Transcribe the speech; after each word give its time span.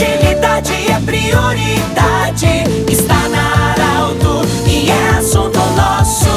Agilidade 0.00 0.72
é 0.90 0.98
prioridade. 1.04 2.64
Está 2.90 3.28
na 3.28 3.72
Arauto 3.72 4.40
e 4.66 4.88
é 4.90 5.08
assunto 5.18 5.58
nosso. 5.76 6.30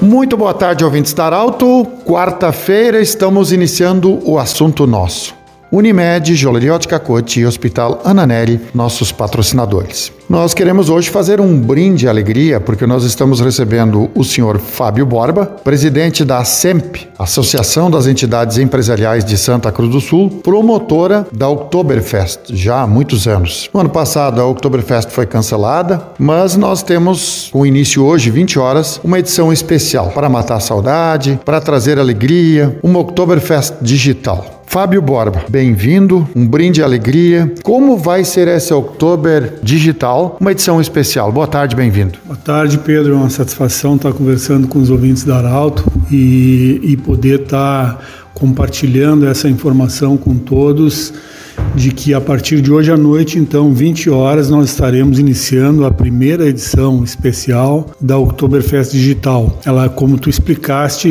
Muito 0.00 0.34
boa 0.34 0.54
tarde, 0.54 0.86
ouvintes 0.86 1.12
da 1.12 1.26
Arauto. 1.26 1.84
Quarta-feira 2.06 2.98
estamos 3.02 3.52
iniciando 3.52 4.20
o 4.24 4.38
assunto 4.38 4.86
nosso. 4.86 5.41
Unimed, 5.72 6.34
Joalheria 6.34 6.74
Ótica 6.74 7.00
Cote 7.00 7.40
e 7.40 7.46
Hospital 7.46 8.02
Ananelli, 8.04 8.60
nossos 8.74 9.10
patrocinadores. 9.10 10.12
Nós 10.28 10.52
queremos 10.52 10.90
hoje 10.90 11.08
fazer 11.08 11.40
um 11.40 11.58
brinde 11.58 12.06
à 12.06 12.10
alegria 12.10 12.60
porque 12.60 12.86
nós 12.86 13.04
estamos 13.04 13.40
recebendo 13.40 14.10
o 14.14 14.22
senhor 14.22 14.58
Fábio 14.58 15.06
Borba, 15.06 15.46
presidente 15.46 16.26
da 16.26 16.44
SEMP, 16.44 17.08
Associação 17.18 17.90
das 17.90 18.06
Entidades 18.06 18.58
Empresariais 18.58 19.24
de 19.24 19.38
Santa 19.38 19.72
Cruz 19.72 19.90
do 19.90 20.00
Sul, 20.00 20.28
promotora 20.42 21.26
da 21.32 21.48
Oktoberfest, 21.48 22.54
já 22.54 22.82
há 22.82 22.86
muitos 22.86 23.26
anos. 23.26 23.70
No 23.72 23.80
ano 23.80 23.88
passado 23.90 24.42
a 24.42 24.46
Oktoberfest 24.46 25.10
foi 25.10 25.24
cancelada, 25.24 26.02
mas 26.18 26.54
nós 26.54 26.82
temos, 26.82 27.48
com 27.50 27.64
início 27.64 28.04
hoje, 28.04 28.30
20 28.30 28.58
horas, 28.58 29.00
uma 29.02 29.18
edição 29.18 29.50
especial 29.50 30.10
para 30.10 30.28
matar 30.28 30.56
a 30.56 30.60
saudade, 30.60 31.40
para 31.46 31.62
trazer 31.62 31.98
alegria, 31.98 32.78
uma 32.82 32.98
Oktoberfest 32.98 33.76
digital. 33.80 34.51
Fábio 34.72 35.02
Borba, 35.02 35.44
bem-vindo, 35.50 36.26
um 36.34 36.46
brinde 36.46 36.76
de 36.76 36.82
alegria. 36.82 37.52
Como 37.62 37.98
vai 37.98 38.24
ser 38.24 38.48
essa 38.48 38.74
Oktober 38.74 39.58
Digital, 39.62 40.38
uma 40.40 40.50
edição 40.50 40.80
especial? 40.80 41.30
Boa 41.30 41.46
tarde, 41.46 41.76
bem-vindo. 41.76 42.18
Boa 42.24 42.38
tarde, 42.38 42.78
Pedro. 42.78 43.12
É 43.12 43.16
uma 43.16 43.28
satisfação 43.28 43.96
estar 43.96 44.14
conversando 44.14 44.66
com 44.66 44.78
os 44.78 44.88
ouvintes 44.88 45.24
da 45.24 45.36
Arauto 45.36 45.84
e, 46.10 46.80
e 46.84 46.96
poder 46.96 47.42
estar 47.42 48.02
compartilhando 48.32 49.28
essa 49.28 49.46
informação 49.46 50.16
com 50.16 50.38
todos 50.38 51.12
de 51.74 51.90
que 51.90 52.14
a 52.14 52.20
partir 52.20 52.60
de 52.60 52.72
hoje 52.72 52.90
à 52.90 52.96
noite, 52.96 53.38
então, 53.38 53.72
20 53.72 54.10
horas, 54.10 54.50
nós 54.50 54.70
estaremos 54.70 55.18
iniciando 55.18 55.84
a 55.84 55.90
primeira 55.90 56.46
edição 56.46 57.02
especial 57.02 57.90
da 58.00 58.18
Oktoberfest 58.18 58.92
Digital. 58.92 59.60
Ela, 59.64 59.88
como 59.88 60.18
tu 60.18 60.28
explicaste, 60.28 61.08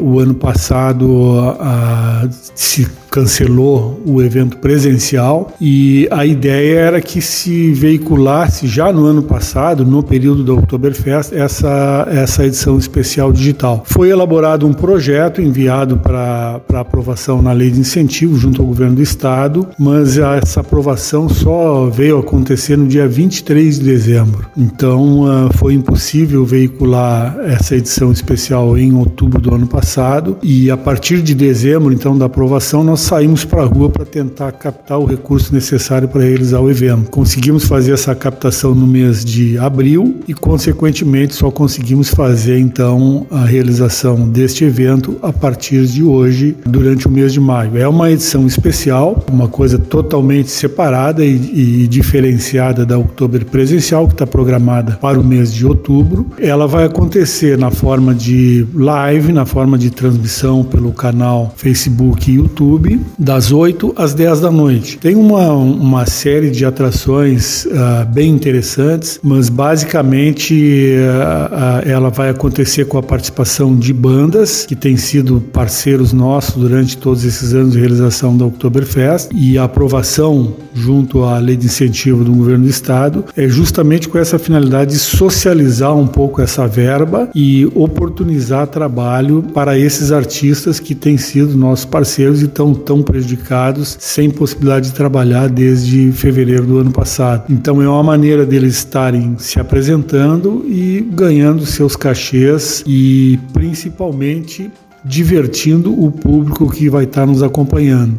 o 0.00 0.18
ano 0.18 0.34
passado 0.34 1.38
a, 1.58 2.28
se 2.54 2.86
cancelou 3.12 4.00
o 4.06 4.22
evento 4.22 4.56
presencial 4.56 5.52
e 5.60 6.08
a 6.10 6.24
ideia 6.24 6.78
era 6.78 7.00
que 7.00 7.20
se 7.20 7.70
veiculasse 7.74 8.66
já 8.66 8.90
no 8.90 9.04
ano 9.04 9.22
passado, 9.22 9.84
no 9.84 10.02
período 10.02 10.42
da 10.42 10.54
Oktoberfest, 10.54 11.34
essa, 11.34 12.08
essa 12.10 12.46
edição 12.46 12.78
especial 12.78 13.30
digital. 13.30 13.82
Foi 13.86 14.08
elaborado 14.08 14.66
um 14.66 14.72
projeto 14.72 15.42
enviado 15.42 15.98
para 15.98 16.62
aprovação 16.72 17.42
na 17.42 17.52
lei 17.52 17.70
de 17.70 17.80
incentivo 17.80 18.34
junto 18.38 18.62
ao 18.62 18.66
governo 18.66 18.96
do 18.96 19.02
estado, 19.02 19.68
mas 19.78 19.91
essa 19.96 20.60
aprovação 20.60 21.28
só 21.28 21.86
veio 21.86 22.18
acontecer 22.18 22.76
no 22.76 22.86
dia 22.86 23.06
23 23.06 23.78
de 23.78 23.84
dezembro. 23.84 24.46
Então 24.56 25.22
uh, 25.22 25.52
foi 25.54 25.74
impossível 25.74 26.44
veicular 26.44 27.36
essa 27.44 27.76
edição 27.76 28.12
especial 28.12 28.76
em 28.76 28.94
outubro 28.94 29.40
do 29.40 29.54
ano 29.54 29.66
passado 29.66 30.38
e 30.42 30.70
a 30.70 30.76
partir 30.76 31.22
de 31.22 31.34
dezembro, 31.34 31.92
então, 31.92 32.16
da 32.16 32.26
aprovação, 32.26 32.84
nós 32.84 33.00
saímos 33.00 33.44
para 33.44 33.62
a 33.62 33.66
rua 33.66 33.90
para 33.90 34.04
tentar 34.04 34.52
captar 34.52 34.98
o 34.98 35.04
recurso 35.04 35.54
necessário 35.54 36.08
para 36.08 36.22
realizar 36.22 36.60
o 36.60 36.70
evento. 36.70 37.10
Conseguimos 37.10 37.64
fazer 37.64 37.92
essa 37.92 38.14
captação 38.14 38.74
no 38.74 38.86
mês 38.86 39.24
de 39.24 39.58
abril 39.58 40.20
e, 40.26 40.34
consequentemente, 40.34 41.34
só 41.34 41.50
conseguimos 41.50 42.10
fazer 42.10 42.58
então 42.58 43.26
a 43.30 43.44
realização 43.44 44.28
deste 44.28 44.64
evento 44.64 45.16
a 45.22 45.32
partir 45.32 45.86
de 45.86 46.02
hoje, 46.02 46.56
durante 46.64 47.06
o 47.06 47.10
mês 47.10 47.32
de 47.32 47.40
maio. 47.40 47.76
É 47.76 47.88
uma 47.88 48.10
edição 48.10 48.46
especial, 48.46 49.24
uma 49.30 49.48
coisa 49.48 49.78
totalmente 49.82 50.50
separada 50.50 51.24
e, 51.24 51.82
e 51.84 51.88
diferenciada 51.88 52.86
da 52.86 52.98
Oktober 52.98 53.44
presencial, 53.44 54.06
que 54.06 54.14
está 54.14 54.26
programada 54.26 54.98
para 55.00 55.18
o 55.18 55.24
mês 55.24 55.52
de 55.52 55.66
outubro. 55.66 56.26
Ela 56.38 56.66
vai 56.66 56.84
acontecer 56.84 57.58
na 57.58 57.70
forma 57.70 58.14
de 58.14 58.66
live, 58.74 59.32
na 59.32 59.44
forma 59.44 59.76
de 59.76 59.90
transmissão 59.90 60.64
pelo 60.64 60.92
canal 60.92 61.52
Facebook 61.56 62.30
e 62.30 62.34
YouTube 62.34 63.00
das 63.18 63.52
8 63.52 63.94
às 63.96 64.14
10 64.14 64.40
da 64.40 64.50
noite. 64.50 64.98
Tem 64.98 65.14
uma, 65.14 65.52
uma 65.52 66.06
série 66.06 66.50
de 66.50 66.64
atrações 66.64 67.64
uh, 67.66 68.06
bem 68.12 68.30
interessantes, 68.30 69.20
mas 69.22 69.48
basicamente 69.48 70.94
uh, 70.96 71.54
uh, 71.54 71.88
ela 71.88 72.10
vai 72.10 72.30
acontecer 72.30 72.84
com 72.86 72.98
a 72.98 73.02
participação 73.02 73.76
de 73.76 73.92
bandas 73.92 74.66
que 74.66 74.76
têm 74.76 74.96
sido 74.96 75.40
parceiros 75.52 76.12
nossos 76.12 76.56
durante 76.56 76.96
todos 76.96 77.24
esses 77.24 77.54
anos 77.54 77.72
de 77.72 77.80
realização 77.80 78.36
da 78.36 78.44
Oktoberfest 78.44 79.30
e 79.34 79.58
a 79.58 79.68
aprovação 79.72 80.54
junto 80.74 81.24
à 81.24 81.38
lei 81.38 81.56
de 81.56 81.66
incentivo 81.66 82.22
do 82.22 82.32
governo 82.32 82.64
do 82.64 82.70
estado 82.70 83.24
é 83.34 83.48
justamente 83.48 84.08
com 84.08 84.18
essa 84.18 84.38
finalidade 84.38 84.92
de 84.92 84.98
socializar 84.98 85.96
um 85.96 86.06
pouco 86.06 86.42
essa 86.42 86.66
verba 86.68 87.30
e 87.34 87.66
oportunizar 87.74 88.66
trabalho 88.66 89.42
para 89.54 89.78
esses 89.78 90.12
artistas 90.12 90.78
que 90.78 90.94
têm 90.94 91.16
sido 91.16 91.56
nossos 91.56 91.86
parceiros 91.86 92.42
e 92.42 92.44
estão 92.44 92.74
tão 92.74 93.02
prejudicados, 93.02 93.96
sem 93.98 94.30
possibilidade 94.30 94.90
de 94.90 94.94
trabalhar 94.94 95.48
desde 95.48 96.12
fevereiro 96.12 96.66
do 96.66 96.78
ano 96.78 96.92
passado. 96.92 97.44
Então 97.50 97.80
é 97.80 97.88
uma 97.88 98.02
maneira 98.02 98.44
deles 98.44 98.76
estarem 98.76 99.36
se 99.38 99.58
apresentando 99.58 100.64
e 100.68 101.00
ganhando 101.12 101.64
seus 101.64 101.96
cachês 101.96 102.84
e 102.86 103.38
principalmente 103.52 104.70
divertindo 105.04 105.92
o 105.92 106.10
público 106.10 106.70
que 106.70 106.88
vai 106.88 107.04
estar 107.04 107.26
nos 107.26 107.42
acompanhando. 107.42 108.18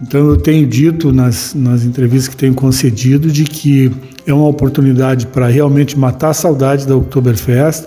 Então 0.00 0.28
eu 0.28 0.36
tenho 0.36 0.66
dito 0.66 1.12
nas, 1.12 1.54
nas 1.54 1.84
entrevistas 1.84 2.28
que 2.28 2.36
tenho 2.36 2.54
concedido 2.54 3.30
de 3.30 3.44
que 3.44 3.92
é 4.26 4.34
uma 4.34 4.48
oportunidade 4.48 5.26
para 5.26 5.46
realmente 5.46 5.98
matar 5.98 6.30
a 6.30 6.34
saudade 6.34 6.86
da 6.86 6.96
Oktoberfest 6.96 7.86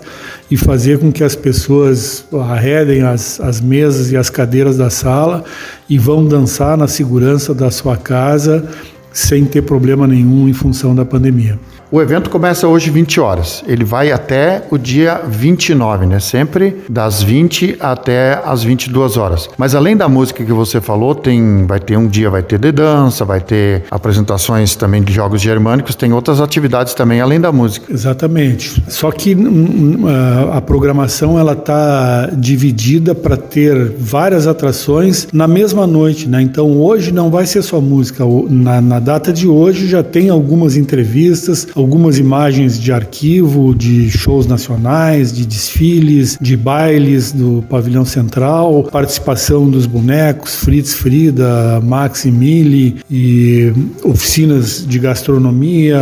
e 0.50 0.56
fazer 0.56 0.98
com 0.98 1.12
que 1.12 1.22
as 1.22 1.36
pessoas 1.36 2.24
arredem 2.32 3.02
as, 3.02 3.40
as 3.40 3.60
mesas 3.60 4.10
e 4.10 4.16
as 4.16 4.30
cadeiras 4.30 4.76
da 4.76 4.88
sala 4.88 5.44
e 5.88 5.98
vão 5.98 6.26
dançar 6.26 6.76
na 6.76 6.88
segurança 6.88 7.54
da 7.54 7.70
sua 7.70 7.96
casa 7.96 8.68
sem 9.12 9.44
ter 9.44 9.62
problema 9.62 10.06
nenhum 10.06 10.48
em 10.48 10.52
função 10.52 10.94
da 10.94 11.04
pandemia. 11.04 11.58
O 11.90 12.02
evento 12.02 12.28
começa 12.28 12.68
hoje 12.68 12.90
20 12.90 13.18
horas. 13.18 13.64
Ele 13.66 13.82
vai 13.82 14.12
até 14.12 14.62
o 14.70 14.76
dia 14.76 15.22
29, 15.26 16.04
né? 16.04 16.20
Sempre 16.20 16.82
das 16.86 17.22
20 17.22 17.78
até 17.80 18.42
as 18.44 18.62
22 18.62 19.16
horas. 19.16 19.48
Mas 19.56 19.74
além 19.74 19.96
da 19.96 20.06
música 20.06 20.44
que 20.44 20.52
você 20.52 20.82
falou, 20.82 21.14
tem 21.14 21.64
vai 21.64 21.80
ter 21.80 21.96
um 21.96 22.06
dia 22.06 22.28
vai 22.28 22.42
ter 22.42 22.58
de 22.58 22.72
dança, 22.72 23.24
vai 23.24 23.40
ter 23.40 23.84
apresentações 23.90 24.76
também 24.76 25.02
de 25.02 25.14
jogos 25.14 25.40
germânicos, 25.40 25.94
tem 25.94 26.12
outras 26.12 26.42
atividades 26.42 26.92
também 26.92 27.22
além 27.22 27.40
da 27.40 27.50
música. 27.50 27.90
Exatamente. 27.90 28.82
Só 28.88 29.10
que 29.10 29.34
hum, 29.34 29.48
hum, 29.48 30.04
a 30.52 30.60
programação 30.60 31.38
ela 31.38 31.56
tá 31.56 32.28
dividida 32.36 33.14
para 33.14 33.38
ter 33.38 33.94
várias 33.98 34.46
atrações 34.46 35.26
na 35.32 35.48
mesma 35.48 35.86
noite, 35.86 36.28
né? 36.28 36.42
Então 36.42 36.78
hoje 36.78 37.12
não 37.12 37.30
vai 37.30 37.46
ser 37.46 37.62
só 37.62 37.80
música. 37.80 38.24
Na, 38.50 38.78
na 38.82 39.00
data 39.00 39.32
de 39.32 39.48
hoje 39.48 39.88
já 39.88 40.02
tem 40.02 40.28
algumas 40.28 40.76
entrevistas, 40.76 41.66
algumas 41.80 42.18
imagens 42.18 42.78
de 42.78 42.92
arquivo 42.92 43.74
de 43.74 44.10
shows 44.10 44.46
nacionais, 44.46 45.32
de 45.32 45.46
desfiles, 45.46 46.36
de 46.40 46.56
bailes 46.56 47.32
do 47.32 47.64
pavilhão 47.68 48.04
central, 48.04 48.84
participação 48.84 49.68
dos 49.68 49.86
bonecos, 49.86 50.56
Fritz 50.56 50.94
Frida, 50.94 51.80
Max 51.80 52.24
e 52.24 52.30
Mili 52.30 52.96
e 53.10 53.72
oficinas 54.02 54.84
de 54.86 54.98
gastronomia, 54.98 55.98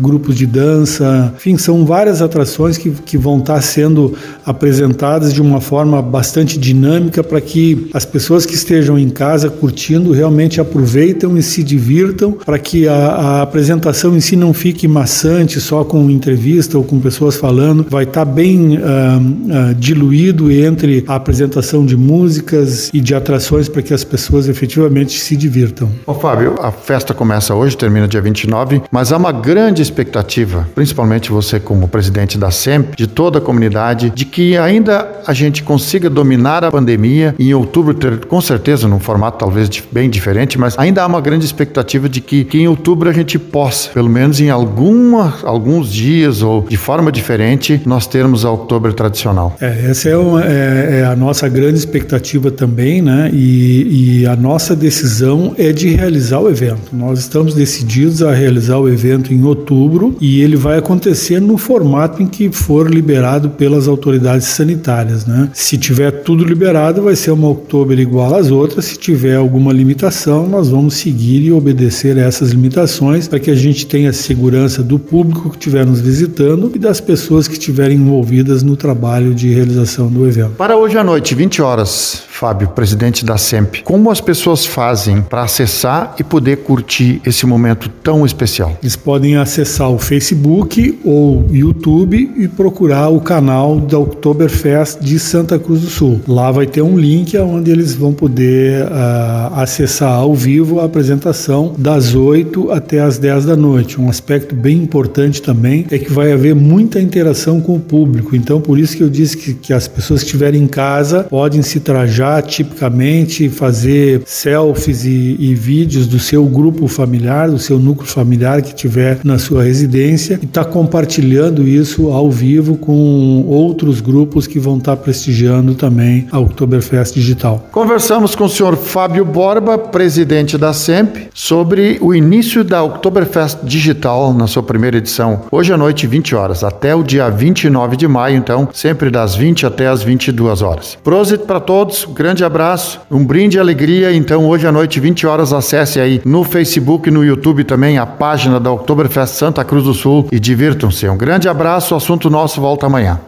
grupos 0.00 0.36
de 0.36 0.46
dança, 0.46 1.32
enfim, 1.36 1.56
são 1.56 1.84
várias 1.84 2.20
atrações 2.20 2.76
que, 2.76 2.90
que 2.90 3.16
vão 3.16 3.38
estar 3.38 3.60
sendo 3.62 4.14
apresentadas 4.44 5.32
de 5.32 5.40
uma 5.40 5.60
forma 5.60 6.02
bastante 6.02 6.58
dinâmica 6.58 7.22
para 7.22 7.40
que 7.40 7.88
as 7.94 8.04
pessoas 8.04 8.44
que 8.44 8.54
estejam 8.54 8.98
em 8.98 9.08
casa 9.08 9.48
curtindo 9.48 10.12
realmente 10.12 10.60
aproveitem 10.60 11.36
e 11.36 11.42
se 11.42 11.62
divirtam 11.62 12.32
para 12.32 12.58
que 12.58 12.88
a, 12.88 12.94
a 12.94 13.42
apresentação 13.42 14.16
em 14.16 14.20
si 14.20 14.34
não 14.34 14.52
fique 14.52 14.71
fique 14.72 14.88
maçante 14.88 15.60
só 15.60 15.84
com 15.84 16.10
entrevista 16.10 16.78
ou 16.78 16.84
com 16.84 16.98
pessoas 16.98 17.36
falando, 17.36 17.86
vai 17.90 18.04
estar 18.04 18.24
tá 18.24 18.32
bem 18.32 18.78
uh, 18.78 19.74
diluído 19.76 20.50
entre 20.50 21.04
a 21.06 21.16
apresentação 21.16 21.84
de 21.84 21.94
músicas 21.94 22.90
e 22.92 23.00
de 23.00 23.14
atrações 23.14 23.68
para 23.68 23.82
que 23.82 23.92
as 23.92 24.02
pessoas 24.02 24.48
efetivamente 24.48 25.18
se 25.18 25.36
divirtam. 25.36 25.90
Ô 26.06 26.14
Fábio, 26.14 26.54
a 26.60 26.72
festa 26.72 27.12
começa 27.12 27.54
hoje, 27.54 27.76
termina 27.76 28.08
dia 28.08 28.22
29, 28.22 28.82
mas 28.90 29.12
há 29.12 29.18
uma 29.18 29.30
grande 29.30 29.82
expectativa, 29.82 30.66
principalmente 30.74 31.30
você 31.30 31.60
como 31.60 31.86
presidente 31.86 32.38
da 32.38 32.50
SEMP, 32.50 32.96
de 32.96 33.06
toda 33.06 33.38
a 33.38 33.42
comunidade, 33.42 34.10
de 34.10 34.24
que 34.24 34.56
ainda 34.56 35.20
a 35.26 35.34
gente 35.34 35.62
consiga 35.62 36.08
dominar 36.08 36.64
a 36.64 36.70
pandemia 36.70 37.34
em 37.38 37.52
outubro 37.52 37.92
ter, 37.92 38.24
com 38.24 38.40
certeza, 38.40 38.88
num 38.88 38.98
formato 38.98 39.36
talvez 39.38 39.68
bem 39.92 40.08
diferente, 40.08 40.58
mas 40.58 40.78
ainda 40.78 41.02
há 41.02 41.06
uma 41.06 41.20
grande 41.20 41.44
expectativa 41.44 42.08
de 42.08 42.22
que, 42.22 42.44
que 42.44 42.58
em 42.58 42.68
outubro 42.68 43.10
a 43.10 43.12
gente 43.12 43.38
possa, 43.38 43.90
pelo 43.90 44.08
menos 44.08 44.40
em 44.40 44.48
alguma, 44.62 45.34
alguns 45.42 45.92
dias 45.92 46.42
ou 46.42 46.62
de 46.62 46.76
forma 46.76 47.10
diferente 47.10 47.80
nós 47.84 48.06
termos 48.06 48.44
a 48.44 48.50
outubro 48.50 48.92
tradicional. 48.92 49.56
É, 49.60 49.90
essa 49.90 50.08
é, 50.08 50.16
uma, 50.16 50.44
é, 50.44 51.00
é, 51.00 51.04
a 51.04 51.16
nossa 51.16 51.48
grande 51.48 51.78
expectativa 51.78 52.50
também, 52.50 53.02
né? 53.02 53.30
E, 53.32 54.20
e 54.20 54.26
a 54.26 54.36
nossa 54.36 54.76
decisão 54.76 55.54
é 55.58 55.72
de 55.72 55.88
realizar 55.88 56.38
o 56.38 56.48
evento. 56.48 56.92
Nós 56.92 57.18
estamos 57.18 57.54
decididos 57.54 58.22
a 58.22 58.32
realizar 58.32 58.78
o 58.78 58.88
evento 58.88 59.34
em 59.34 59.42
outubro 59.42 60.16
e 60.20 60.40
ele 60.40 60.56
vai 60.56 60.78
acontecer 60.78 61.40
no 61.40 61.58
formato 61.58 62.22
em 62.22 62.26
que 62.26 62.50
for 62.52 62.88
liberado 62.88 63.50
pelas 63.50 63.88
autoridades 63.88 64.46
sanitárias, 64.46 65.26
né? 65.26 65.48
Se 65.52 65.76
tiver 65.76 66.10
tudo 66.22 66.44
liberado, 66.44 67.02
vai 67.02 67.16
ser 67.16 67.32
uma 67.32 67.48
outubro 67.48 68.00
igual 68.00 68.34
às 68.36 68.50
outras. 68.50 68.84
Se 68.84 68.96
tiver 68.96 69.36
alguma 69.36 69.72
limitação, 69.72 70.48
nós 70.48 70.68
vamos 70.68 70.94
seguir 70.94 71.42
e 71.42 71.52
obedecer 71.52 72.16
essas 72.16 72.50
limitações 72.50 73.26
para 73.26 73.40
que 73.40 73.50
a 73.50 73.54
gente 73.54 73.86
tenha 73.86 74.12
segurança 74.12 74.51
do 74.82 74.98
público 74.98 75.50
que 75.50 75.56
estiver 75.56 75.86
nos 75.86 76.00
visitando 76.00 76.70
e 76.74 76.78
das 76.78 77.00
pessoas 77.00 77.48
que 77.48 77.54
estiverem 77.54 77.96
envolvidas 77.96 78.62
no 78.62 78.76
trabalho 78.76 79.34
de 79.34 79.52
realização 79.52 80.08
do 80.08 80.26
evento. 80.26 80.52
Para 80.56 80.76
hoje 80.76 80.96
à 80.98 81.04
noite, 81.04 81.34
20 81.34 81.62
horas, 81.62 82.22
Fábio, 82.42 82.66
presidente 82.70 83.24
da 83.24 83.38
SEMP, 83.38 83.84
como 83.84 84.10
as 84.10 84.20
pessoas 84.20 84.66
fazem 84.66 85.22
para 85.22 85.44
acessar 85.44 86.16
e 86.18 86.24
poder 86.24 86.56
curtir 86.56 87.22
esse 87.24 87.46
momento 87.46 87.88
tão 88.02 88.26
especial? 88.26 88.76
Eles 88.82 88.96
podem 88.96 89.36
acessar 89.36 89.88
o 89.88 89.96
Facebook 89.96 90.98
ou 91.04 91.46
YouTube 91.52 92.32
e 92.36 92.48
procurar 92.48 93.10
o 93.10 93.20
canal 93.20 93.78
da 93.78 93.96
Oktoberfest 93.96 94.98
de 95.00 95.20
Santa 95.20 95.56
Cruz 95.56 95.82
do 95.82 95.86
Sul. 95.86 96.20
Lá 96.26 96.50
vai 96.50 96.66
ter 96.66 96.82
um 96.82 96.98
link 96.98 97.38
onde 97.38 97.70
eles 97.70 97.94
vão 97.94 98.12
poder 98.12 98.86
uh, 98.86 99.54
acessar 99.54 100.12
ao 100.12 100.34
vivo 100.34 100.80
a 100.80 100.86
apresentação 100.86 101.72
das 101.78 102.12
8 102.12 102.72
até 102.72 102.98
as 102.98 103.18
10 103.18 103.44
da 103.44 103.54
noite. 103.54 104.00
Um 104.00 104.08
aspecto 104.08 104.52
bem 104.52 104.78
importante 104.78 105.40
também 105.40 105.86
é 105.92 105.96
que 105.96 106.10
vai 106.10 106.32
haver 106.32 106.56
muita 106.56 107.00
interação 107.00 107.60
com 107.60 107.76
o 107.76 107.80
público. 107.80 108.34
Então, 108.34 108.60
por 108.60 108.80
isso 108.80 108.96
que 108.96 109.02
eu 109.04 109.08
disse 109.08 109.36
que, 109.36 109.54
que 109.54 109.72
as 109.72 109.86
pessoas 109.86 110.22
que 110.22 110.26
estiverem 110.26 110.60
em 110.60 110.66
casa 110.66 111.22
podem 111.22 111.62
se 111.62 111.78
trajar 111.78 112.31
tipicamente, 112.40 113.48
fazer 113.48 114.22
selfies 114.24 115.04
e, 115.04 115.36
e 115.38 115.54
vídeos 115.54 116.06
do 116.06 116.18
seu 116.18 116.44
grupo 116.46 116.86
familiar, 116.88 117.50
do 117.50 117.58
seu 117.58 117.78
núcleo 117.78 118.08
familiar 118.08 118.62
que 118.62 118.74
tiver 118.74 119.18
na 119.24 119.38
sua 119.38 119.64
residência 119.64 120.38
e 120.40 120.46
estar 120.46 120.64
tá 120.64 120.70
compartilhando 120.70 121.66
isso 121.66 122.10
ao 122.10 122.30
vivo 122.30 122.76
com 122.76 123.44
outros 123.46 124.00
grupos 124.00 124.46
que 124.46 124.58
vão 124.58 124.78
estar 124.78 124.96
tá 124.96 125.02
prestigiando 125.02 125.74
também 125.74 126.26
a 126.30 126.38
Oktoberfest 126.38 127.14
Digital. 127.14 127.68
Conversamos 127.72 128.34
com 128.34 128.44
o 128.44 128.48
senhor 128.48 128.76
Fábio 128.76 129.24
Borba, 129.24 129.76
presidente 129.76 130.56
da 130.56 130.72
SEMP, 130.72 131.28
sobre 131.34 131.98
o 132.00 132.14
início 132.14 132.62
da 132.62 132.82
Oktoberfest 132.82 133.58
Digital 133.64 134.32
na 134.32 134.46
sua 134.46 134.62
primeira 134.62 134.98
edição, 134.98 135.42
hoje 135.50 135.72
à 135.72 135.76
noite, 135.76 136.06
20 136.06 136.34
horas, 136.34 136.62
até 136.62 136.94
o 136.94 137.02
dia 137.02 137.28
29 137.28 137.96
de 137.96 138.06
maio, 138.06 138.36
então, 138.36 138.68
sempre 138.72 139.10
das 139.10 139.34
20 139.34 139.66
até 139.66 139.86
as 139.88 140.02
22 140.02 140.62
horas. 140.62 140.98
Prosit 141.02 141.44
para 141.44 141.60
todos, 141.60 142.04
Grande 142.12 142.44
abraço, 142.44 143.00
um 143.10 143.24
brinde 143.24 143.56
e 143.56 143.60
alegria. 143.60 144.12
Então, 144.12 144.46
hoje 144.46 144.66
à 144.66 144.72
noite, 144.72 145.00
20 145.00 145.26
horas, 145.26 145.52
acesse 145.52 145.98
aí 145.98 146.20
no 146.24 146.44
Facebook 146.44 147.08
e 147.08 147.12
no 147.12 147.24
YouTube 147.24 147.64
também 147.64 147.98
a 147.98 148.06
página 148.06 148.60
da 148.60 148.70
Oktoberfest 148.70 149.34
Santa 149.34 149.64
Cruz 149.64 149.84
do 149.84 149.94
Sul 149.94 150.28
e 150.30 150.38
divirtam-se. 150.38 151.08
Um 151.08 151.16
grande 151.16 151.48
abraço, 151.48 151.94
o 151.94 151.96
assunto 151.96 152.28
nosso 152.28 152.60
volta 152.60 152.86
amanhã. 152.86 153.18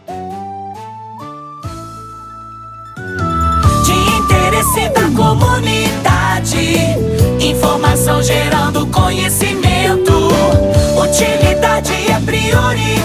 De 3.84 3.92
interesse 3.92 4.88
da 4.90 5.08
comunidade, 5.16 6.58
informação 7.40 8.22
gerando 8.22 8.86
conhecimento, 8.88 10.12
utilidade 11.00 11.92
é 12.10 12.20
prioridade 12.20 13.03